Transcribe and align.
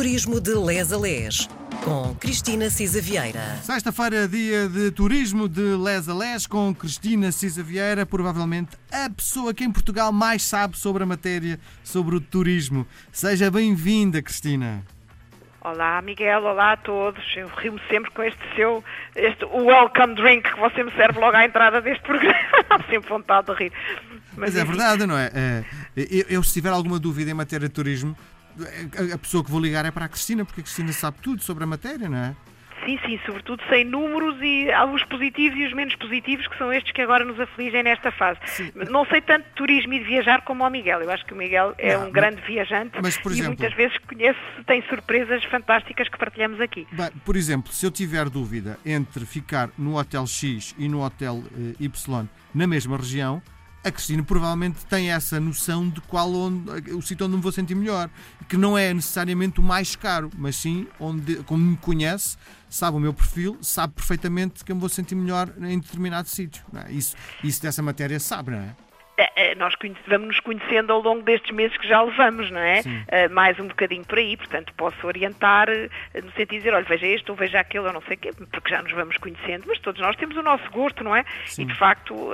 Turismo 0.00 0.40
de 0.40 0.54
Les 0.54 0.90
a 0.94 0.96
Les, 0.96 1.46
com 1.84 2.14
Cristina 2.14 2.70
Cisa 2.70 3.02
Vieira. 3.02 3.58
Sexta-feira, 3.62 4.26
dia 4.26 4.66
de 4.66 4.90
turismo 4.90 5.46
de 5.46 5.76
Les 5.76 6.08
a 6.08 6.14
Les, 6.14 6.46
com 6.46 6.74
Cristina 6.74 7.30
Cisa 7.30 7.62
Vieira, 7.62 8.06
provavelmente 8.06 8.78
a 8.90 9.10
pessoa 9.10 9.52
que 9.52 9.62
em 9.62 9.70
Portugal 9.70 10.10
mais 10.10 10.42
sabe 10.42 10.78
sobre 10.78 11.02
a 11.02 11.06
matéria, 11.06 11.60
sobre 11.84 12.16
o 12.16 12.20
turismo. 12.20 12.86
Seja 13.12 13.50
bem-vinda, 13.50 14.22
Cristina. 14.22 14.82
Olá, 15.60 16.00
Miguel, 16.00 16.44
olá 16.44 16.72
a 16.72 16.76
todos. 16.78 17.22
Eu 17.36 17.48
rimo 17.58 17.78
sempre 17.90 18.10
com 18.12 18.22
este 18.22 18.40
seu, 18.56 18.82
este 19.14 19.44
welcome 19.44 20.14
drink 20.14 20.50
que 20.50 20.58
você 20.58 20.82
me 20.82 20.92
serve 20.92 21.20
logo 21.20 21.36
à 21.36 21.44
entrada 21.44 21.82
deste 21.82 22.02
programa. 22.08 22.38
Sempre 22.88 23.06
vontade 23.06 23.48
de 23.48 23.64
rir. 23.64 23.72
Mas, 24.34 24.54
Mas 24.54 24.56
é 24.56 24.64
verdade, 24.64 25.04
não 25.04 25.18
é? 25.18 25.30
é 25.34 25.64
eu, 25.94 26.24
eu, 26.30 26.42
se 26.42 26.54
tiver 26.54 26.70
alguma 26.70 26.98
dúvida 26.98 27.30
em 27.30 27.34
matéria 27.34 27.68
de 27.68 27.74
turismo, 27.74 28.16
a 29.14 29.18
pessoa 29.18 29.44
que 29.44 29.50
vou 29.50 29.60
ligar 29.60 29.84
é 29.84 29.90
para 29.90 30.04
a 30.04 30.08
Cristina, 30.08 30.44
porque 30.44 30.60
a 30.60 30.64
Cristina 30.64 30.92
sabe 30.92 31.18
tudo 31.22 31.42
sobre 31.42 31.64
a 31.64 31.66
matéria, 31.66 32.08
não 32.08 32.18
é? 32.18 32.34
Sim, 32.84 32.98
sim, 33.04 33.20
sobretudo 33.26 33.62
sem 33.68 33.84
números 33.84 34.36
e 34.40 34.68
os 34.94 35.04
positivos 35.04 35.58
e 35.58 35.66
os 35.66 35.72
menos 35.72 35.94
positivos, 35.96 36.46
que 36.46 36.56
são 36.56 36.72
estes 36.72 36.92
que 36.92 37.02
agora 37.02 37.24
nos 37.24 37.38
afligem 37.38 37.82
nesta 37.82 38.10
fase. 38.10 38.40
Sim. 38.46 38.72
Não 38.90 39.04
sei 39.04 39.20
tanto 39.20 39.44
de 39.44 39.54
turismo 39.54 39.92
e 39.92 39.98
de 39.98 40.04
viajar 40.04 40.42
como 40.42 40.64
o 40.64 40.70
Miguel. 40.70 41.02
Eu 41.02 41.10
acho 41.10 41.24
que 41.26 41.34
o 41.34 41.36
Miguel 41.36 41.74
é 41.76 41.96
não, 41.96 42.08
um 42.08 42.10
grande 42.10 42.40
viajante 42.42 42.98
mas, 43.02 43.18
por 43.18 43.32
exemplo, 43.32 43.52
e 43.52 43.56
muitas 43.58 43.74
vezes 43.74 43.96
conhece, 43.98 44.38
tem 44.66 44.82
surpresas 44.88 45.44
fantásticas 45.44 46.08
que 46.08 46.18
partilhamos 46.18 46.60
aqui. 46.60 46.86
Bem, 46.92 47.10
por 47.24 47.36
exemplo, 47.36 47.72
se 47.72 47.84
eu 47.84 47.90
tiver 47.90 48.28
dúvida 48.30 48.78
entre 48.84 49.26
ficar 49.26 49.70
no 49.76 49.98
Hotel 49.98 50.26
X 50.26 50.74
e 50.78 50.88
no 50.88 51.04
Hotel 51.04 51.42
eh, 51.52 51.74
Y 51.78 52.28
na 52.54 52.66
mesma 52.66 52.96
região, 52.96 53.42
a 53.82 53.90
Cristina 53.90 54.22
provavelmente 54.22 54.84
tem 54.86 55.10
essa 55.10 55.40
noção 55.40 55.88
de 55.88 56.00
qual 56.02 56.32
onde, 56.32 56.92
o 56.92 57.00
sítio 57.00 57.26
onde 57.26 57.36
me 57.36 57.42
vou 57.42 57.52
sentir 57.52 57.74
melhor, 57.74 58.10
que 58.48 58.56
não 58.56 58.76
é 58.76 58.92
necessariamente 58.92 59.58
o 59.58 59.62
mais 59.62 59.96
caro, 59.96 60.30
mas 60.36 60.56
sim 60.56 60.86
onde, 60.98 61.36
como 61.44 61.64
me 61.64 61.76
conhece, 61.76 62.36
sabe 62.68 62.96
o 62.96 63.00
meu 63.00 63.14
perfil, 63.14 63.56
sabe 63.62 63.94
perfeitamente 63.94 64.64
que 64.64 64.72
eu 64.72 64.76
me 64.76 64.80
vou 64.80 64.90
sentir 64.90 65.14
melhor 65.14 65.52
em 65.58 65.78
determinado 65.78 66.28
sítio. 66.28 66.62
É? 66.74 66.92
Isso, 66.92 67.16
isso 67.42 67.62
dessa 67.62 67.82
matéria 67.82 68.20
sabe, 68.20 68.50
não 68.50 68.58
é? 68.58 68.76
É, 69.36 69.54
nós 69.54 69.74
vamos 70.06 70.28
nos 70.28 70.40
conhecendo 70.40 70.92
ao 70.92 71.00
longo 71.00 71.22
destes 71.22 71.50
meses 71.50 71.76
que 71.76 71.86
já 71.86 72.02
levamos, 72.02 72.50
não 72.50 72.60
é? 72.60 72.80
Uh, 72.80 73.32
mais 73.32 73.58
um 73.58 73.66
bocadinho 73.66 74.04
por 74.04 74.18
aí, 74.18 74.36
portanto 74.36 74.72
posso 74.76 75.06
orientar 75.06 75.68
uh, 75.68 76.22
no 76.22 76.30
sentido 76.32 76.50
de 76.50 76.58
dizer, 76.58 76.74
olha, 76.74 76.84
veja 76.84 77.06
este 77.06 77.30
ou 77.30 77.36
veja 77.36 77.60
aquele, 77.60 77.86
ou 77.86 77.92
não 77.92 78.02
sei 78.02 78.16
o 78.16 78.18
quê, 78.18 78.30
porque 78.50 78.70
já 78.70 78.82
nos 78.82 78.92
vamos 78.92 79.16
conhecendo, 79.18 79.64
mas 79.66 79.78
todos 79.78 80.00
nós 80.00 80.16
temos 80.16 80.36
o 80.36 80.42
nosso 80.42 80.70
gosto, 80.70 81.04
não 81.04 81.14
é? 81.14 81.24
Sim. 81.46 81.62
E 81.62 81.64
de 81.66 81.74
facto, 81.74 82.30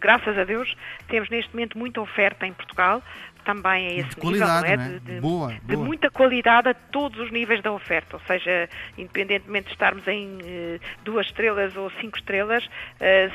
graças 0.00 0.36
a 0.36 0.44
Deus, 0.44 0.74
temos 1.08 1.28
neste 1.30 1.52
momento 1.54 1.78
muita 1.78 2.00
oferta 2.00 2.46
em 2.46 2.52
Portugal, 2.52 3.02
também 3.48 3.86
a 3.86 3.92
esse 3.94 4.10
de 4.10 4.26
nível, 4.26 4.46
não 4.46 4.58
é? 4.58 4.76
Não 4.76 4.84
é? 4.84 4.98
De, 4.98 5.20
boa, 5.20 5.48
de 5.48 5.74
boa. 5.74 5.86
muita 5.86 6.10
qualidade 6.10 6.68
a 6.68 6.74
todos 6.74 7.18
os 7.18 7.32
níveis 7.32 7.62
da 7.62 7.72
oferta, 7.72 8.16
ou 8.16 8.22
seja, 8.26 8.68
independentemente 8.98 9.68
de 9.68 9.72
estarmos 9.72 10.06
em 10.06 10.36
uh, 10.36 10.80
duas 11.02 11.26
estrelas 11.28 11.74
ou 11.74 11.90
cinco 11.98 12.18
estrelas, 12.18 12.62
uh, 12.66 12.68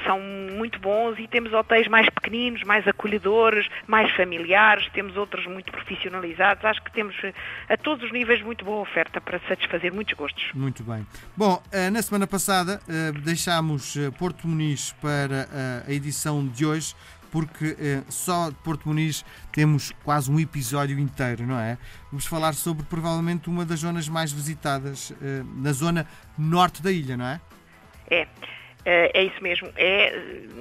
são 0.05 0.19
muito 0.19 0.77
bons 0.79 1.17
e 1.17 1.27
temos 1.27 1.51
hotéis 1.51 1.87
mais 1.87 2.07
pequeninos, 2.11 2.61
mais 2.61 2.87
acolhedores, 2.87 3.67
mais 3.87 4.15
familiares, 4.15 4.87
temos 4.93 5.17
outros 5.17 5.47
muito 5.47 5.71
profissionalizados, 5.71 6.63
acho 6.63 6.83
que 6.83 6.91
temos 6.91 7.15
uh, 7.23 7.33
a 7.67 7.75
todos 7.75 8.05
os 8.05 8.11
níveis 8.11 8.39
muito 8.43 8.63
boa 8.63 8.81
oferta 8.81 9.19
para 9.19 9.39
satisfazer 9.47 9.91
muitos 9.91 10.13
gostos. 10.13 10.43
Muito 10.53 10.83
bem. 10.83 11.07
Bom, 11.35 11.61
na 11.91 12.01
semana 12.01 12.27
passada 12.27 12.79
deixámos 13.23 13.97
Porto 14.19 14.47
Muniz 14.47 14.93
para 15.01 15.47
a 15.87 15.91
edição 15.91 16.45
de 16.47 16.65
hoje 16.65 16.93
porque 17.33 17.75
eh, 17.79 18.03
só 18.09 18.51
de 18.51 18.55
Porto 18.57 18.87
Muniz 18.87 19.25
temos 19.51 19.91
quase 20.03 20.29
um 20.29 20.39
episódio 20.39 20.99
inteiro, 20.99 21.47
não 21.47 21.57
é? 21.57 21.79
Vamos 22.11 22.27
falar 22.27 22.53
sobre 22.53 22.85
provavelmente 22.85 23.49
uma 23.49 23.65
das 23.65 23.79
zonas 23.79 24.07
mais 24.07 24.31
visitadas 24.31 25.11
eh, 25.19 25.41
na 25.55 25.71
zona 25.71 26.05
norte 26.37 26.79
da 26.83 26.91
ilha, 26.91 27.17
não 27.17 27.25
é? 27.25 27.41
É. 28.11 28.27
Eh, 28.85 29.11
é 29.13 29.23
isso 29.23 29.41
mesmo. 29.41 29.69
É, 29.77 30.13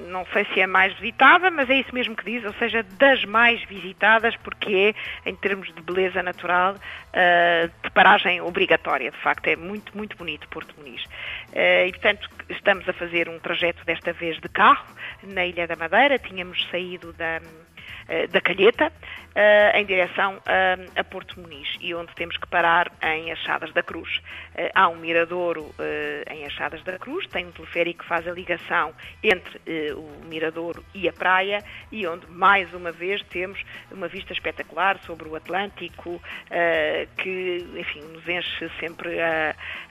não 0.07 0.25
sei 0.27 0.45
se 0.53 0.61
é 0.61 0.67
mais 0.67 0.93
visitada, 0.93 1.51
mas 1.51 1.69
é 1.69 1.75
isso 1.75 1.93
mesmo 1.93 2.15
que 2.15 2.23
diz, 2.23 2.43
ou 2.45 2.53
seja, 2.53 2.83
das 2.97 3.25
mais 3.25 3.63
visitadas, 3.65 4.35
porque 4.37 4.95
é, 5.25 5.29
em 5.29 5.35
termos 5.35 5.73
de 5.73 5.81
beleza 5.81 6.23
natural, 6.23 6.75
uh, 6.75 7.71
de 7.83 7.91
paragem 7.91 8.41
obrigatória. 8.41 9.11
De 9.11 9.17
facto, 9.17 9.47
é 9.47 9.55
muito, 9.55 9.95
muito 9.97 10.15
bonito 10.15 10.47
Porto 10.49 10.73
Muniz. 10.77 11.03
E, 11.53 11.91
portanto, 11.91 12.29
estamos 12.49 12.87
a 12.87 12.93
fazer 12.93 13.29
um 13.29 13.39
trajeto 13.39 13.83
desta 13.85 14.13
vez 14.13 14.39
de 14.39 14.49
carro 14.49 14.85
na 15.23 15.45
Ilha 15.45 15.67
da 15.67 15.75
Madeira. 15.75 16.17
Tínhamos 16.17 16.67
saído 16.69 17.13
da 17.13 17.39
eh, 17.72 17.72
da 18.29 18.41
Calheta 18.41 18.91
eh, 19.35 19.79
em 19.79 19.85
direção 19.85 20.39
a, 20.45 20.99
a, 20.99 21.03
Porto 21.03 21.39
Muniz 21.39 21.67
e 21.81 21.91
onde 21.95 22.13
temos 22.13 22.37
que 22.37 22.45
parar 22.45 22.91
em 23.01 23.31
Achadas 23.31 23.73
da 23.73 23.81
Cruz. 23.81 24.21
Eh, 24.53 24.71
há 24.75 24.87
um 24.89 24.97
miradouro 24.97 25.73
em 26.29 26.45
Achadas 26.45 26.83
da 26.83 26.99
Cruz, 26.99 27.25
tem 27.27 27.47
um 27.47 27.51
teleférico 27.51 28.03
que 28.03 28.07
faz 28.07 28.27
a 28.27 28.31
ligação 28.31 28.93
entre 29.23 29.59
o 29.93 30.25
miradouro 30.25 30.83
e 30.93 31.09
a 31.09 31.13
praia 31.13 31.63
e 31.91 32.05
onde 32.05 32.27
mais 32.27 32.71
uma 32.73 32.91
vez 32.91 33.23
temos 33.23 33.59
uma 33.91 34.07
vista 34.07 34.33
espetacular 34.33 34.99
sobre 34.99 35.27
o 35.27 35.35
Atlântico 35.35 36.21
que, 37.17 37.65
enfim, 37.75 38.01
nos 38.01 38.27
enche 38.27 38.69
sempre 38.79 39.17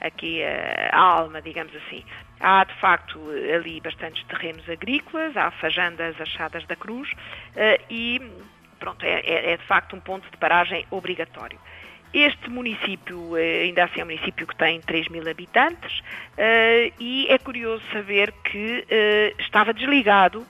aqui 0.01 0.43
a 0.45 0.97
alma, 0.97 1.43
digamos 1.43 1.75
assim. 1.75 2.05
Há, 2.43 2.65
de 2.65 2.75
facto, 2.81 3.21
ali 3.55 3.81
bastantes 3.81 4.25
terrenos 4.25 4.69
agrícolas, 4.69 5.37
há 5.37 5.53
fajandas 5.53 6.21
achadas 6.21 6.67
da 6.67 6.75
cruz 6.75 7.09
eh, 7.55 7.81
e, 7.89 8.21
pronto, 8.81 9.05
é, 9.05 9.21
é, 9.21 9.53
é 9.53 9.57
de 9.57 9.65
facto 9.65 9.95
um 9.95 10.01
ponto 10.01 10.29
de 10.29 10.37
paragem 10.39 10.85
obrigatório. 10.91 11.57
Este 12.13 12.51
município, 12.51 13.37
eh, 13.37 13.63
ainda 13.63 13.85
assim, 13.85 14.01
é 14.01 14.03
um 14.03 14.09
município 14.09 14.45
que 14.45 14.57
tem 14.57 14.81
3 14.81 15.07
mil 15.07 15.31
habitantes 15.31 16.03
eh, 16.37 16.91
e 16.99 17.29
é 17.31 17.39
curioso 17.39 17.85
saber 17.93 18.33
que 18.43 18.87
estava 19.39 19.73
desligado 19.73 20.45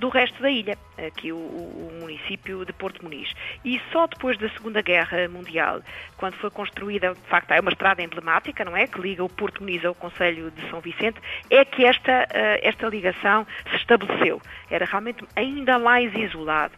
do 0.00 0.08
resto 0.08 0.42
da 0.42 0.50
ilha, 0.50 0.76
aqui 0.98 1.32
o, 1.32 1.36
o, 1.36 1.98
município 2.00 2.64
de 2.64 2.72
Porto 2.72 3.02
Muniz. 3.02 3.32
E 3.64 3.80
só 3.92 4.06
depois 4.06 4.38
da 4.38 4.48
Segunda 4.50 4.80
Guerra 4.80 5.28
Mundial, 5.28 5.80
quando 6.16 6.34
foi 6.34 6.50
construída, 6.50 7.14
de 7.14 7.28
facto, 7.28 7.50
é 7.52 7.60
uma 7.60 7.70
estrada 7.70 8.02
emblemática, 8.02 8.64
não 8.64 8.76
é? 8.76 8.86
Que 8.86 9.00
liga 9.00 9.24
o 9.24 9.28
Porto 9.28 9.62
Muniz 9.62 9.84
ao 9.84 9.94
Conselho 9.94 10.50
de 10.50 10.70
São 10.70 10.80
Vicente, 10.80 11.20
é 11.50 11.64
que 11.64 11.84
esta, 11.84 12.26
esta 12.62 12.88
ligação 12.88 13.46
se 13.70 13.76
estabeleceu. 13.76 14.40
Era 14.70 14.84
realmente 14.84 15.24
ainda 15.34 15.78
mais 15.78 16.14
isolado 16.14 16.74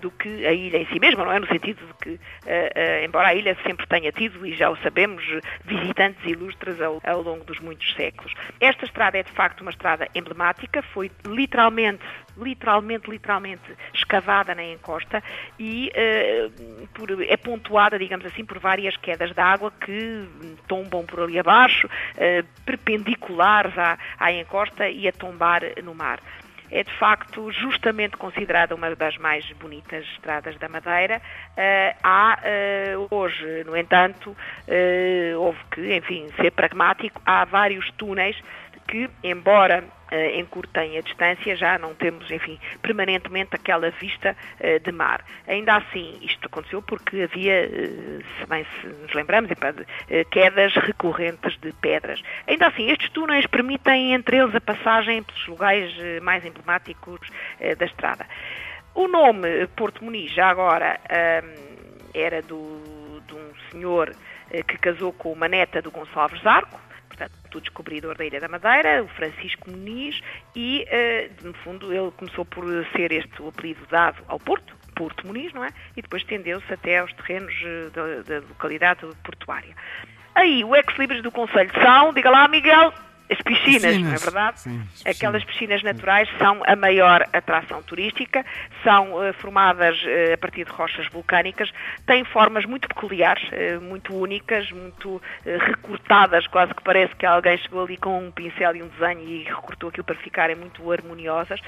do 0.00 0.10
que 0.10 0.46
a 0.46 0.52
ilha 0.52 0.78
em 0.78 0.86
si 0.86 0.98
mesma, 0.98 1.24
não 1.24 1.32
é? 1.32 1.38
No 1.38 1.46
sentido 1.46 1.84
de 1.86 1.94
que, 1.94 2.20
embora 3.04 3.28
a 3.28 3.34
ilha 3.34 3.56
sempre 3.66 3.86
tenha 3.86 4.12
tido, 4.12 4.46
e 4.46 4.54
já 4.54 4.70
o 4.70 4.76
sabemos, 4.78 5.24
visitantes 5.64 6.24
ilustres 6.24 6.80
ao, 6.80 7.00
ao 7.04 7.22
longo 7.22 7.44
dos 7.44 7.58
muitos 7.60 7.92
séculos. 7.94 8.32
Esta 8.60 8.84
estrada 8.84 9.18
é 9.18 9.22
de 9.22 9.32
facto 9.32 9.60
uma 9.60 9.70
estrada 9.70 10.08
emblemática, 10.14 10.82
foi 10.82 11.10
literalmente 11.26 12.02
literalmente, 12.42 13.10
literalmente 13.10 13.76
escavada 13.94 14.54
na 14.54 14.64
encosta 14.64 15.22
e 15.58 15.90
uh, 15.90 16.88
por, 16.88 17.22
é 17.22 17.36
pontuada, 17.36 17.98
digamos 17.98 18.26
assim, 18.26 18.44
por 18.44 18.58
várias 18.58 18.96
quedas 18.96 19.32
de 19.32 19.40
água 19.40 19.72
que 19.80 20.28
tombam 20.66 21.04
por 21.04 21.20
ali 21.20 21.38
abaixo, 21.38 21.86
uh, 21.86 22.46
perpendiculares 22.64 23.76
à, 23.78 23.98
à 24.18 24.32
encosta 24.32 24.88
e 24.88 25.06
a 25.06 25.12
tombar 25.12 25.62
no 25.82 25.94
mar 25.94 26.20
é 26.70 26.84
de 26.84 26.92
facto 26.98 27.50
justamente 27.50 28.16
considerada 28.16 28.74
uma 28.74 28.94
das 28.94 29.16
mais 29.18 29.44
bonitas 29.52 30.04
estradas 30.14 30.56
da 30.58 30.68
Madeira. 30.68 31.20
Uh, 31.50 31.96
há 32.02 32.38
uh, 32.38 33.14
hoje, 33.14 33.64
no 33.64 33.76
entanto, 33.76 34.30
uh, 34.30 35.38
houve 35.38 35.58
que, 35.72 35.96
enfim, 35.96 36.28
ser 36.40 36.52
pragmático, 36.52 37.20
há 37.26 37.44
vários 37.44 37.90
túneis 37.92 38.36
que, 38.86 39.10
embora 39.22 39.84
encurtem 40.36 40.98
a 40.98 41.00
distância, 41.00 41.56
já 41.56 41.78
não 41.78 41.94
temos, 41.94 42.30
enfim, 42.30 42.58
permanentemente 42.82 43.50
aquela 43.54 43.90
vista 43.90 44.36
uh, 44.60 44.80
de 44.80 44.92
mar. 44.92 45.24
Ainda 45.46 45.76
assim, 45.76 46.18
isto 46.22 46.46
aconteceu 46.46 46.82
porque 46.82 47.22
havia, 47.22 47.68
uh, 47.68 48.24
se 48.38 48.46
bem 48.48 48.66
se 48.80 48.86
nos 48.88 49.12
lembramos, 49.14 49.50
quedas 50.30 50.74
recorrentes 50.74 51.56
de 51.60 51.72
pedras. 51.74 52.22
Ainda 52.46 52.66
assim, 52.66 52.90
estes 52.90 53.10
túneis 53.10 53.46
permitem, 53.46 54.14
entre 54.14 54.38
eles, 54.38 54.54
a 54.54 54.60
passagem 54.60 55.22
pelos 55.22 55.46
lugares 55.46 55.92
mais 56.22 56.44
emblemáticos 56.44 57.20
da 57.78 57.84
estrada. 57.84 58.26
O 58.94 59.06
nome 59.06 59.66
Porto 59.76 60.04
Muniz, 60.04 60.32
já 60.32 60.48
agora, 60.48 60.98
era 62.14 62.42
do, 62.42 63.20
de 63.26 63.34
um 63.34 63.52
senhor 63.70 64.14
que 64.66 64.78
casou 64.78 65.12
com 65.12 65.32
uma 65.32 65.48
neta 65.48 65.80
do 65.80 65.90
Gonçalves 65.90 66.42
Zarco, 66.42 66.80
portanto, 67.50 67.56
o 67.56 67.60
descobridor 67.60 68.16
da 68.16 68.24
Ilha 68.24 68.40
da 68.40 68.48
Madeira, 68.48 69.02
o 69.02 69.08
Francisco 69.08 69.70
Muniz, 69.70 70.20
e, 70.54 70.86
uh, 70.86 71.46
no 71.46 71.52
fundo, 71.54 71.92
ele 71.92 72.10
começou 72.12 72.44
por 72.44 72.64
ser 72.96 73.12
este 73.12 73.42
o 73.42 73.48
apelido 73.48 73.84
dado 73.90 74.22
ao 74.28 74.38
Porto, 74.38 74.74
Porto 74.94 75.26
Muniz, 75.26 75.52
não 75.52 75.64
é? 75.64 75.68
E 75.96 76.02
depois 76.02 76.22
estendeu-se 76.22 76.72
até 76.72 76.98
aos 76.98 77.12
terrenos 77.14 77.52
uh, 77.62 77.90
da, 77.90 78.22
da, 78.22 78.46
localidade 78.46 79.06
portuária. 79.24 79.74
Aí, 80.34 80.62
o 80.64 80.74
ex-libris 80.76 81.22
do 81.22 81.30
Conselho 81.30 81.70
são, 81.82 82.12
diga 82.12 82.30
lá, 82.30 82.46
Miguel. 82.48 82.92
As 83.30 83.40
piscinas, 83.42 83.82
piscinas, 83.82 83.98
não 83.98 84.12
é 84.12 84.16
verdade? 84.16 84.60
Sim, 84.60 84.82
Aquelas 85.06 85.44
piscinas 85.44 85.82
naturais 85.82 86.28
são 86.38 86.62
a 86.66 86.74
maior 86.74 87.22
atração 87.32 87.82
turística, 87.82 88.44
são 88.82 89.12
uh, 89.12 89.32
formadas 89.34 89.96
uh, 90.02 90.34
a 90.34 90.38
partir 90.38 90.64
de 90.64 90.72
rochas 90.72 91.06
vulcânicas, 91.08 91.70
têm 92.06 92.24
formas 92.24 92.64
muito 92.64 92.88
peculiares, 92.88 93.42
uh, 93.50 93.80
muito 93.80 94.14
únicas, 94.14 94.70
muito 94.72 95.22
recortadas, 95.44 96.46
quase 96.48 96.74
que 96.74 96.82
parece 96.82 97.14
que 97.14 97.24
alguém 97.24 97.56
chegou 97.58 97.84
ali 97.84 97.96
com 97.96 98.26
um 98.26 98.30
pincel 98.30 98.74
e 98.76 98.82
um 98.82 98.88
desenho 98.88 99.20
e 99.20 99.44
recortou 99.44 99.90
aquilo 99.90 100.04
para 100.04 100.16
ficarem 100.16 100.56
muito 100.56 100.90
harmoniosas 100.90 101.60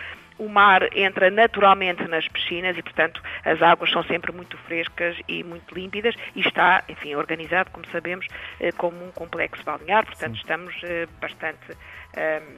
o 0.44 0.48
mar 0.48 0.88
entra 0.96 1.30
naturalmente 1.30 2.06
nas 2.08 2.26
piscinas 2.26 2.76
e, 2.76 2.82
portanto, 2.82 3.22
as 3.44 3.62
águas 3.62 3.90
são 3.90 4.02
sempre 4.04 4.32
muito 4.32 4.56
frescas 4.58 5.16
e 5.28 5.44
muito 5.44 5.72
límpidas 5.72 6.14
e 6.34 6.40
está, 6.40 6.82
enfim, 6.88 7.14
organizado, 7.14 7.70
como 7.70 7.86
sabemos, 7.92 8.26
eh, 8.58 8.72
como 8.72 9.04
um 9.04 9.12
complexo 9.12 9.62
balnear, 9.64 10.04
portanto, 10.04 10.34
Sim. 10.34 10.40
estamos 10.40 10.74
eh, 10.82 11.06
bastante 11.20 11.76
ehm, 12.16 12.56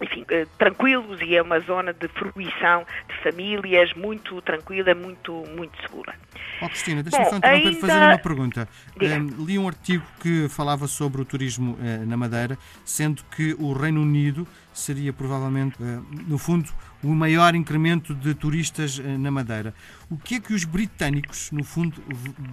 enfim, 0.00 0.24
eh, 0.30 0.46
tranquilos 0.58 1.20
e 1.20 1.36
é 1.36 1.42
uma 1.42 1.60
zona 1.60 1.92
de 1.92 2.08
fruição 2.08 2.86
de 3.08 3.22
famílias 3.22 3.92
muito 3.94 4.40
tranquila, 4.42 4.94
muito, 4.94 5.44
muito 5.56 5.80
segura. 5.82 6.14
Oh, 6.62 6.68
Cristina, 6.68 7.02
deixa-me 7.02 7.24
só 7.26 7.36
interromper 7.36 7.68
ainda... 7.68 7.80
fazer 7.80 8.06
uma 8.06 8.18
pergunta. 8.18 8.68
Um, 9.00 9.44
li 9.44 9.58
um 9.58 9.68
artigo 9.68 10.04
que 10.20 10.48
falava 10.48 10.86
sobre 10.86 11.20
o 11.20 11.24
turismo 11.24 11.72
uh, 11.74 12.06
na 12.06 12.16
Madeira, 12.16 12.56
sendo 12.84 13.22
que 13.36 13.54
o 13.58 13.72
Reino 13.72 14.00
Unido 14.02 14.46
seria 14.72 15.12
provavelmente, 15.12 15.76
uh, 15.82 16.04
no 16.26 16.38
fundo, 16.38 16.70
o 17.02 17.08
maior 17.08 17.54
incremento 17.54 18.14
de 18.14 18.34
turistas 18.34 18.98
uh, 18.98 19.18
na 19.18 19.30
Madeira. 19.30 19.74
O 20.10 20.16
que 20.16 20.36
é 20.36 20.40
que 20.40 20.54
os 20.54 20.64
britânicos, 20.64 21.50
no 21.50 21.64
fundo, 21.64 22.02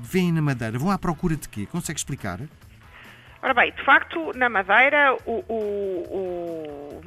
veem 0.01 0.31
na 0.31 0.41
Madeira? 0.41 0.77
Vão 0.77 0.91
à 0.91 0.97
procura 0.97 1.35
de 1.35 1.47
quê? 1.47 1.65
Consegue 1.65 1.99
explicar? 1.99 2.39
Ora 3.41 3.53
bem, 3.53 3.71
de 3.71 3.83
facto, 3.83 4.31
na 4.35 4.49
Madeira 4.49 5.15
o, 5.25 5.43
o, 5.47 5.55
o 6.09 6.26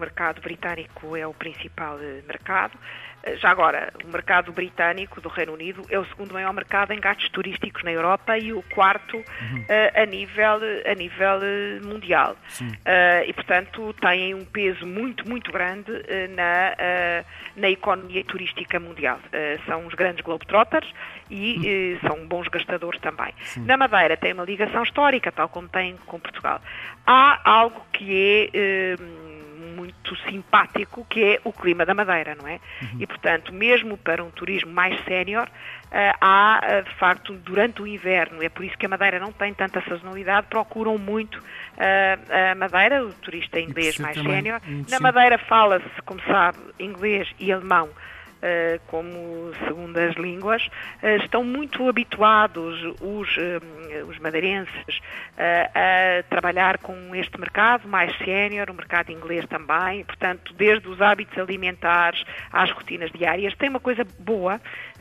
mercado 0.00 0.40
britânico 0.40 1.16
é 1.16 1.26
o 1.26 1.34
principal 1.34 1.98
mercado. 2.26 2.78
Já 3.38 3.50
agora, 3.50 3.92
o 4.02 4.08
mercado 4.08 4.50
britânico 4.50 5.20
do 5.20 5.28
Reino 5.28 5.52
Unido 5.52 5.84
é 5.90 5.98
o 5.98 6.04
segundo 6.06 6.32
maior 6.32 6.54
mercado 6.54 6.92
em 6.92 7.00
gastos 7.00 7.28
turísticos 7.28 7.82
na 7.82 7.92
Europa 7.92 8.38
e 8.38 8.50
o 8.52 8.62
quarto 8.62 9.16
uhum. 9.16 9.60
uh, 9.60 10.02
a 10.02 10.06
nível, 10.06 10.58
a 10.86 10.94
nível 10.94 11.38
eh, 11.42 11.80
mundial. 11.84 12.34
Uh, 12.62 12.74
e, 13.26 13.32
portanto, 13.34 13.92
têm 14.00 14.34
um 14.34 14.44
peso 14.46 14.86
muito, 14.86 15.28
muito 15.28 15.52
grande 15.52 15.92
uh, 15.92 16.34
na, 16.34 17.24
na 17.56 17.68
economia 17.68 18.24
turística 18.24 18.80
mundial. 18.80 19.18
são 19.66 19.86
os 19.86 19.94
grandes 19.94 20.24
globetrotters 20.24 20.90
e 21.28 21.98
uhum. 22.02 22.08
são 22.08 22.26
bons 22.26 22.48
gastadores 22.48 23.00
também. 23.00 23.34
Sim. 23.42 23.64
Na 23.66 23.76
Madeira 23.76 24.16
tem 24.16 24.32
uma 24.32 24.44
ligação 24.44 24.82
histórica, 24.82 25.30
tal 25.30 25.48
como 25.48 25.68
tem 25.68 25.96
com 26.06 26.18
Portugal. 26.18 26.60
Há 27.06 27.40
algo 27.44 27.84
que 27.92 28.48
é 28.54 28.96
muito 29.70 30.16
simpático, 30.28 31.06
que 31.08 31.22
é 31.22 31.40
o 31.44 31.52
clima 31.52 31.86
da 31.86 31.94
Madeira, 31.94 32.34
não 32.34 32.46
é? 32.46 32.60
Uhum. 32.82 33.00
E, 33.00 33.06
portanto, 33.06 33.52
mesmo 33.52 33.96
para 33.96 34.22
um 34.22 34.30
turismo 34.30 34.72
mais 34.72 35.02
sénior, 35.04 35.46
uh, 35.48 36.16
há, 36.20 36.60
uh, 36.62 36.88
de 36.88 36.94
facto, 36.96 37.34
durante 37.34 37.82
o 37.82 37.86
inverno, 37.86 38.42
é 38.42 38.48
por 38.48 38.64
isso 38.64 38.76
que 38.76 38.86
a 38.86 38.88
Madeira 38.88 39.18
não 39.18 39.32
tem 39.32 39.54
tanta 39.54 39.82
sazonalidade, 39.82 40.46
procuram 40.48 40.98
muito 40.98 41.38
uh, 41.38 42.52
a 42.52 42.54
Madeira, 42.54 43.04
o 43.04 43.12
turista 43.14 43.58
inglês 43.60 43.98
mais 43.98 44.16
sénior. 44.16 44.60
Na 44.88 45.00
Madeira 45.00 45.38
fala-se, 45.38 46.02
como 46.04 46.20
sabe, 46.22 46.58
inglês 46.78 47.28
e 47.38 47.52
alemão 47.52 47.88
eh, 47.88 47.92
como 48.86 49.52
segundas 49.66 50.14
línguas, 50.16 50.66
eh, 51.02 51.16
estão 51.16 51.44
muito 51.44 51.88
habituados 51.88 52.82
os, 53.00 53.28
eh, 53.38 54.04
os 54.04 54.18
madeirenses 54.18 55.00
a 55.36 56.22
trabalhar 56.28 56.78
com 56.78 57.14
este 57.14 57.38
mercado 57.40 57.88
mais 57.88 58.16
sénior, 58.18 58.70
o 58.70 58.74
mercado 58.74 59.10
inglês 59.10 59.46
também, 59.46 60.04
portanto, 60.04 60.52
desde 60.54 60.86
os 60.88 61.00
hábitos 61.00 61.38
alimentares 61.38 62.22
às 62.52 62.70
rotinas 62.70 63.10
diárias, 63.10 63.54
tem 63.56 63.70
uma 63.70 63.80
coisa 63.80 64.06
boa 64.18 64.60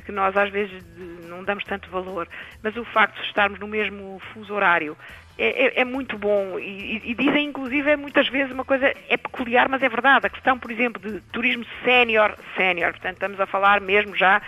que 0.09 0.11
nós 0.11 0.35
às 0.35 0.49
vezes 0.49 0.83
não 1.29 1.43
damos 1.43 1.63
tanto 1.65 1.87
valor, 1.91 2.27
mas 2.63 2.75
o 2.75 2.83
facto 2.83 3.21
de 3.21 3.27
estarmos 3.27 3.59
no 3.59 3.67
mesmo 3.67 4.19
fuso 4.33 4.51
horário 4.51 4.97
é, 5.37 5.67
é, 5.67 5.81
é, 5.81 5.85
muito 5.85 6.17
bom. 6.17 6.57
E, 6.57 7.11
e, 7.11 7.13
dizem 7.13 7.45
inclusive 7.45 7.95
muitas 7.95 8.27
vezes 8.27 8.51
uma 8.51 8.65
coisa 8.65 8.91
é 9.07 9.15
peculiar, 9.15 9.69
mas 9.69 9.83
é 9.83 9.87
verdade. 9.87 10.25
A 10.25 10.29
questão, 10.29 10.57
por 10.57 10.71
exemplo, 10.71 10.99
de 10.99 11.21
turismo 11.31 11.63
sénior, 11.85 12.35
sénior, 12.57 12.91
portanto 12.93 13.13
estamos 13.13 13.39
a 13.39 13.45
falar 13.45 13.79
mesmo 13.79 14.15
já 14.15 14.41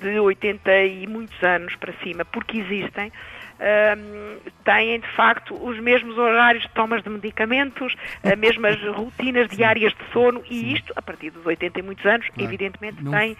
de 0.00 0.18
80 0.18 0.76
e 0.82 1.06
muitos 1.06 1.40
anos 1.44 1.76
para 1.76 1.92
cima, 2.02 2.24
porque 2.24 2.58
existem 2.58 3.12
têm 4.64 5.00
de 5.00 5.08
facto 5.14 5.54
os 5.54 5.78
mesmos 5.78 6.16
horários 6.18 6.62
de 6.64 6.70
tomas 6.70 7.02
de 7.02 7.10
medicamentos, 7.10 7.94
as 8.22 8.36
mesmas 8.38 8.80
rotinas 8.94 9.48
diárias 9.48 9.92
de 9.92 10.12
sono 10.12 10.42
e 10.48 10.74
isto, 10.74 10.92
a 10.96 11.02
partir 11.02 11.30
dos 11.30 11.44
80 11.44 11.78
e 11.78 11.82
muitos 11.82 12.04
anos, 12.06 12.26
claro. 12.28 12.42
evidentemente 12.42 13.02
não. 13.02 13.12
tem 13.12 13.32
uh, 13.32 13.36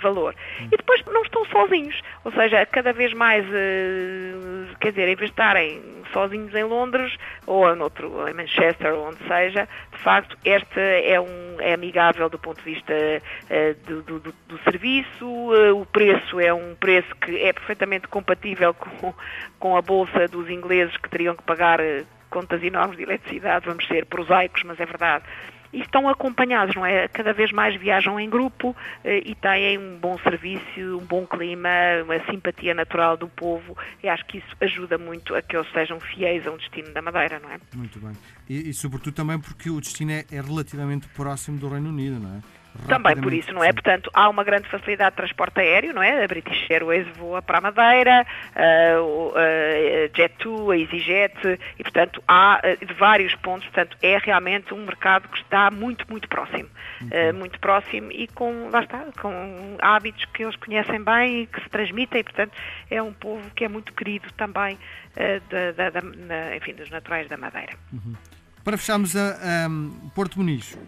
valor. 0.00 0.34
Hum. 0.60 0.68
E 0.72 0.76
depois 0.76 1.04
não 1.06 1.22
estão 1.22 1.44
sozinhos, 1.46 2.00
ou 2.24 2.32
seja, 2.32 2.64
cada 2.66 2.92
vez 2.92 3.12
mais, 3.12 3.44
uh, 3.46 4.76
quer 4.80 4.90
dizer, 4.90 5.08
em 5.08 5.16
vez 5.16 5.30
de 5.30 5.32
estarem 5.32 5.82
sozinhos 6.14 6.54
em 6.54 6.64
Londres 6.64 7.14
ou 7.46 7.76
noutro, 7.76 8.26
em 8.26 8.32
Manchester 8.32 8.94
ou 8.94 9.08
onde 9.08 9.18
seja, 9.28 9.68
de 9.92 9.98
facto, 9.98 10.38
esta 10.44 10.80
é, 10.80 11.20
um, 11.20 11.60
é 11.60 11.74
amigável 11.74 12.30
do 12.30 12.38
ponto 12.38 12.62
de 12.62 12.74
vista 12.74 12.94
uh, 12.94 14.02
do, 14.02 14.20
do, 14.20 14.34
do, 14.48 14.58
serviço, 14.64 15.26
o 15.26 15.84
preço 15.86 16.40
é 16.40 16.54
um 16.54 16.74
preço 16.76 17.14
que 17.16 17.36
é 17.36 17.52
perfeitamente 17.52 18.08
compatível 18.08 18.72
com, 19.00 19.12
com 19.58 19.76
a 19.76 19.82
bolsa 19.82 20.26
dos 20.28 20.48
ingleses 20.48 20.96
que 20.96 21.10
teriam 21.10 21.34
que 21.34 21.42
pagar 21.42 21.80
eh, 21.80 22.04
contas 22.30 22.62
enormes 22.62 22.96
de 22.96 23.02
eletricidade, 23.02 23.66
vamos 23.66 23.86
ser 23.86 24.06
prosaicos, 24.06 24.62
mas 24.64 24.78
é 24.80 24.86
verdade. 24.86 25.24
E 25.74 25.80
estão 25.80 26.08
acompanhados, 26.08 26.76
não 26.76 26.86
é? 26.86 27.08
Cada 27.08 27.32
vez 27.32 27.50
mais 27.50 27.74
viajam 27.78 28.18
em 28.18 28.30
grupo 28.30 28.76
eh, 29.02 29.22
e 29.26 29.34
têm 29.34 29.76
um 29.76 29.98
bom 29.98 30.16
serviço, 30.18 30.62
um 30.78 31.04
bom 31.04 31.26
clima, 31.26 31.68
uma 32.04 32.24
simpatia 32.30 32.72
natural 32.72 33.16
do 33.16 33.26
povo 33.28 33.76
e 34.02 34.08
acho 34.08 34.24
que 34.26 34.38
isso 34.38 34.56
ajuda 34.60 34.96
muito 34.96 35.34
a 35.34 35.42
que 35.42 35.56
eles 35.56 35.70
sejam 35.72 35.98
fiéis 35.98 36.46
a 36.46 36.52
um 36.52 36.56
destino 36.56 36.92
da 36.92 37.02
Madeira, 37.02 37.40
não 37.40 37.50
é? 37.50 37.58
Muito 37.74 37.98
bem. 37.98 38.12
E, 38.48 38.70
e 38.70 38.72
sobretudo 38.72 39.14
também 39.14 39.38
porque 39.40 39.68
o 39.68 39.80
destino 39.80 40.12
é, 40.12 40.24
é 40.30 40.40
relativamente 40.40 41.08
próximo 41.08 41.58
do 41.58 41.68
Reino 41.68 41.88
Unido, 41.88 42.20
não 42.20 42.36
é? 42.36 42.63
Também 42.88 43.16
por 43.16 43.32
isso, 43.32 43.52
não 43.52 43.62
é? 43.62 43.68
Sim. 43.68 43.74
Portanto, 43.74 44.10
há 44.12 44.28
uma 44.28 44.44
grande 44.44 44.68
facilidade 44.68 45.12
de 45.12 45.16
transporte 45.16 45.60
aéreo, 45.60 45.94
não 45.94 46.02
é? 46.02 46.24
A 46.24 46.28
British 46.28 46.70
Airways 46.70 47.06
voa 47.16 47.40
para 47.40 47.58
a 47.58 47.60
Madeira, 47.60 48.26
a 48.54 50.08
Jet2, 50.08 50.72
a 50.72 50.76
EasyJet, 50.76 51.60
e 51.78 51.82
portanto 51.82 52.22
há 52.28 52.60
eh, 52.62 52.76
de 52.76 52.92
vários 52.94 53.34
pontos, 53.36 53.66
portanto 53.68 53.96
é 54.02 54.18
realmente 54.18 54.74
um 54.74 54.84
mercado 54.84 55.28
que 55.28 55.38
está 55.38 55.70
muito, 55.70 56.04
muito 56.10 56.28
próximo. 56.28 56.68
Uhum. 57.00 57.38
muito 57.38 57.58
próximo 57.58 58.10
e 58.12 58.28
com, 58.28 58.70
lá 58.70 58.80
está, 58.80 59.04
com 59.20 59.76
hábitos 59.80 60.24
que 60.26 60.42
eles 60.42 60.56
conhecem 60.56 61.02
bem 61.02 61.42
e 61.42 61.46
que 61.46 61.60
se 61.60 61.68
transmitem, 61.68 62.20
e 62.20 62.24
portanto 62.24 62.52
é 62.90 63.02
um 63.02 63.12
povo 63.12 63.42
que 63.50 63.64
é 63.64 63.68
muito 63.68 63.92
querido 63.92 64.32
também 64.32 64.74
uh, 64.74 65.40
da, 65.50 65.90
da, 65.90 66.00
da, 66.00 66.56
enfim, 66.56 66.72
dos 66.72 66.88
naturais 66.90 67.28
da 67.28 67.36
Madeira. 67.36 67.72
Uhum. 67.92 68.14
Para 68.62 68.78
fecharmos 68.78 69.14
a, 69.14 69.32
a 69.32 70.10
Porto 70.14 70.38
Muniz, 70.38 70.78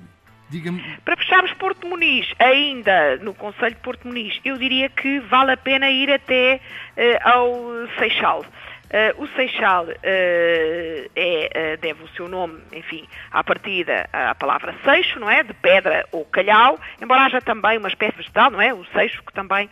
para 1.05 1.17
fecharmos 1.17 1.53
Porto 1.55 1.87
Muniz, 1.89 2.27
ainda 2.39 3.17
no 3.17 3.35
Conselho 3.35 3.75
de 3.75 3.81
Porto 3.81 4.07
Muniz, 4.07 4.41
eu 4.45 4.57
diria 4.57 4.89
que 4.89 5.19
vale 5.21 5.53
a 5.53 5.57
pena 5.57 5.91
ir 5.91 6.11
até 6.11 6.61
uh, 6.97 7.29
ao 7.29 7.89
Seixal. 7.99 8.45
Uh, 8.87 9.21
o 9.21 9.27
Seixal 9.35 9.87
uh, 9.87 11.11
é, 11.17 11.77
deve 11.81 12.05
o 12.05 12.09
seu 12.11 12.29
nome, 12.29 12.61
enfim, 12.73 13.05
à 13.33 13.43
partida 13.43 14.09
à 14.13 14.33
palavra 14.37 14.73
seixo, 14.85 15.19
não 15.19 15.29
é? 15.29 15.43
De 15.43 15.53
pedra 15.53 16.07
ou 16.13 16.25
calhau, 16.25 16.79
embora 17.03 17.23
haja 17.23 17.41
também 17.41 17.79
uma 17.79 17.89
espécie 17.89 18.17
vegetal, 18.17 18.49
não 18.49 18.61
é? 18.61 18.73
O 18.73 18.85
seixo, 18.93 19.25
que 19.25 19.33
também 19.33 19.69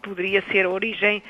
poderia 0.00 0.42
ser 0.52 0.64
a 0.64 0.68
origem 0.68 1.20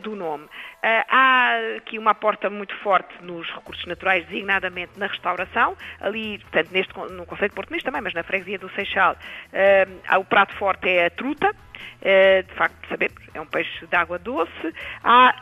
do 0.00 0.14
nome. 0.14 0.46
Uh, 0.84 1.02
há 1.08 1.56
aqui 1.78 1.98
uma 1.98 2.10
aporta 2.10 2.50
muito 2.50 2.76
forte 2.82 3.14
nos 3.22 3.48
recursos 3.54 3.86
naturais, 3.86 4.22
designadamente 4.26 4.92
na 4.98 5.06
restauração, 5.06 5.74
ali, 5.98 6.38
portanto, 6.40 6.68
neste, 6.72 6.92
no 6.94 7.24
Conceito 7.24 7.52
de 7.52 7.56
Porto 7.56 7.70
Muniz 7.70 7.82
também, 7.82 8.02
mas 8.02 8.12
na 8.12 8.22
freguesia 8.22 8.58
do 8.58 8.68
Seixal, 8.74 9.14
uh, 9.14 10.18
o 10.18 10.24
prato 10.26 10.54
forte 10.56 10.86
é 10.86 11.06
a 11.06 11.10
truta, 11.10 11.48
uh, 11.48 12.42
de 12.46 12.52
facto, 12.52 12.86
sabemos, 12.86 13.16
é 13.32 13.40
um 13.40 13.46
peixe 13.46 13.86
de 13.86 13.96
água 13.96 14.18
doce. 14.18 14.74
Há 15.02 15.34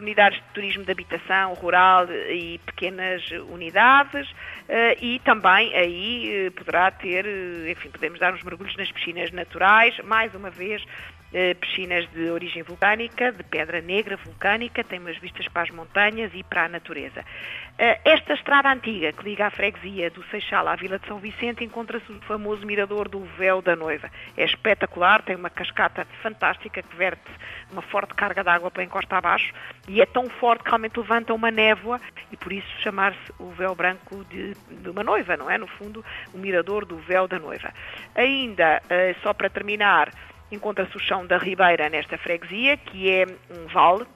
unidades 0.00 0.38
de 0.38 0.48
turismo 0.54 0.84
de 0.84 0.90
habitação 0.90 1.52
rural 1.52 2.06
e 2.10 2.58
pequenas 2.64 3.22
unidades, 3.50 4.28
e 5.00 5.20
também 5.24 5.74
aí 5.74 6.50
poderá 6.56 6.90
ter, 6.90 7.24
enfim, 7.68 7.90
podemos 7.90 8.18
dar 8.18 8.32
uns 8.32 8.42
mergulhos 8.42 8.76
nas 8.76 8.90
piscinas 8.90 9.30
naturais, 9.30 9.96
mais 10.04 10.34
uma 10.34 10.50
vez, 10.50 10.82
piscinas 11.60 12.08
de 12.12 12.30
origem 12.30 12.62
vulcânica, 12.62 13.32
de 13.32 13.42
pedra 13.42 13.80
negra 13.80 14.16
vulcânica, 14.16 14.82
tem 14.82 14.98
umas 14.98 15.18
vistas 15.18 15.46
para 15.48 15.62
as 15.62 15.70
montanhas 15.70 16.30
e 16.34 16.42
para 16.42 16.64
a 16.64 16.68
natureza. 16.68 17.24
Esta 17.78 18.32
estrada 18.32 18.72
antiga 18.72 19.12
que 19.12 19.22
liga 19.22 19.46
a 19.46 19.50
freguesia 19.50 20.10
do 20.10 20.24
Seixal 20.30 20.66
à 20.66 20.76
Vila 20.76 20.98
de 20.98 21.06
São 21.06 21.18
Vicente 21.18 21.62
encontra-se 21.62 22.10
o 22.10 22.20
famoso 22.22 22.64
mirador 22.66 23.08
do 23.08 23.20
Véu 23.36 23.60
da 23.60 23.76
Noiva. 23.76 24.10
É 24.36 24.44
espetacular, 24.44 25.22
tem 25.22 25.36
uma 25.36 25.50
cascata 25.50 26.06
fantástica 26.22 26.82
que 26.82 26.96
verte 26.96 27.30
uma 27.70 27.82
forte 27.82 28.14
carga 28.14 28.42
de 28.42 28.48
água 28.48 28.70
para 28.70 28.84
encosta 28.84 29.16
abaixo 29.16 29.52
e 29.88 30.00
é 30.00 30.06
tão 30.06 30.28
forte 30.28 30.64
que 30.64 30.70
realmente 30.70 30.98
levanta 30.98 31.34
uma 31.34 31.50
névoa 31.50 32.00
e 32.30 32.36
por 32.36 32.52
isso 32.52 32.68
chamar-se 32.80 33.32
o 33.38 33.50
véu 33.50 33.74
branco 33.74 34.24
de, 34.24 34.54
de, 34.54 34.88
uma 34.88 35.02
noiva, 35.02 35.36
não 35.36 35.50
é? 35.50 35.58
No 35.58 35.66
fundo, 35.66 36.04
o 36.32 36.38
mirador 36.38 36.84
do 36.84 36.96
véu 36.96 37.26
da 37.26 37.38
noiva. 37.38 37.72
Ainda, 38.14 38.82
eh, 38.88 39.14
só 39.22 39.32
para 39.32 39.50
terminar, 39.50 40.10
encontra-se 40.50 40.96
o 40.96 41.00
chão 41.00 41.26
da 41.26 41.38
Ribeira 41.38 41.88
nesta 41.88 42.16
freguesia, 42.18 42.76
que 42.76 43.10
é 43.10 43.26
um 43.50 43.66
vale, 43.66 44.06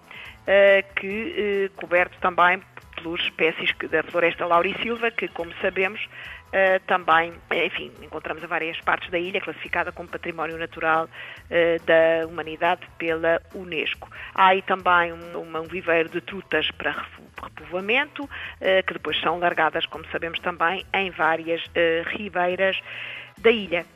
eh, 0.46 0.82
que 0.96 1.34
eh, 1.37 1.70
coberto 1.76 2.16
também 2.20 2.62
pelas 2.96 3.20
espécies 3.20 3.75
da 3.90 4.02
floresta 4.02 4.46
laurisilva, 4.46 5.10
que, 5.10 5.28
como 5.28 5.52
sabemos, 5.60 6.00
Uh, 6.50 6.80
também, 6.84 7.32
enfim, 7.64 7.92
encontramos 8.02 8.42
a 8.42 8.46
várias 8.49 8.76
partes 8.80 9.08
da 9.08 9.16
ilha, 9.16 9.40
classificada 9.40 9.92
como 9.92 10.08
Património 10.08 10.58
Natural 10.58 11.04
uh, 11.04 11.87
da 11.87 12.26
Humanidade 12.26 12.80
pela 12.99 13.40
Unesco. 13.54 14.10
Há 14.34 14.49
aí 14.49 14.62
também 14.62 15.12
um, 15.12 15.38
um 15.38 15.62
viveiro 15.68 16.08
de 16.08 16.20
trutas 16.20 16.68
para 16.72 17.06
repovoamento, 17.40 18.25
uh, 18.25 18.28
que 18.84 18.94
depois 18.94 19.16
são 19.20 19.38
largadas, 19.38 19.87
como 19.87 20.04
sabemos 20.10 20.40
também, 20.40 20.84
em 20.92 21.12
várias 21.12 21.62
ribeiras 22.06 22.76
da 23.38 23.52
ilha. 23.52 23.87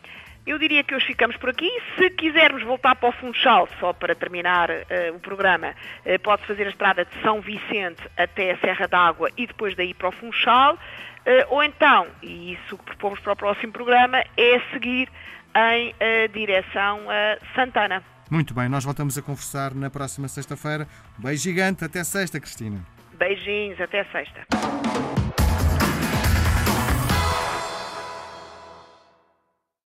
Eu 0.47 0.59
diria 0.59 0.85
que 0.85 0.95
hoje 0.95 1.07
ficamos 1.07 1.37
por 1.39 1.49
aqui. 1.49 1.71
Se 1.97 2.11
quisermos 2.11 2.63
voltar 2.63 2.95
para 2.97 3.09
o 3.09 3.13
Funchal, 3.13 3.67
só 3.81 3.95
para 3.95 4.15
terminar 4.15 4.69
uh, 4.69 5.17
o 5.17 5.19
programa, 5.19 5.75
uh, 6.05 6.19
pode 6.21 6.47
fazer 6.47 6.67
a 6.67 6.71
estrada 6.71 7.03
de 7.03 7.23
São 7.23 7.41
Vicente 7.41 8.03
até 8.15 8.53
a 8.53 8.59
Serra 8.59 8.87
d'Água 8.87 9.31
e 9.39 9.47
depois 9.47 9.75
daí 9.75 9.95
para 9.95 10.09
o 10.09 10.13
Funchal. 10.13 10.75
Uh, 10.75 11.49
ou 11.49 11.65
então, 11.65 12.07
e 12.23 12.53
isso 12.53 12.77
que 12.77 12.85
propomos 12.85 13.21
para 13.21 13.33
o 13.33 13.37
próximo 13.37 13.73
programa, 13.73 14.19
é 14.37 14.61
seguir 14.71 15.09
em 15.57 15.95
direção 16.33 17.09
a 17.09 17.39
Santana. 17.55 18.03
Muito 18.29 18.53
bem, 18.53 18.69
nós 18.69 18.85
voltamos 18.85 19.17
a 19.17 19.23
conversar 19.23 19.73
na 19.73 19.89
próxima 19.89 20.27
sexta-feira. 20.27 20.87
Um 21.19 21.23
beijo 21.23 21.45
gigante, 21.45 21.85
até 21.85 22.03
sexta, 22.03 22.41
Cristina. 22.41 22.85
Beijinhos, 23.17 23.81
até 23.81 24.05
sexta. 24.05 24.45